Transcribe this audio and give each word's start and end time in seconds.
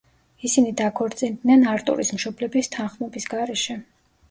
ისინი 0.47 0.71
დაქორწინდნენ 0.79 1.67
არტურის 1.75 2.13
მშობლების 2.17 2.73
თანხმობის 2.79 3.31
გარეშე. 3.37 3.81